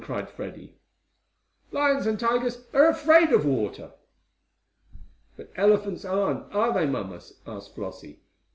[0.03, 0.79] cried Freddie.
[1.71, 3.91] "Lions and tigers are afraid of water."
[5.37, 8.19] "But elephants aren't, are they, mamma?" asked Flossie.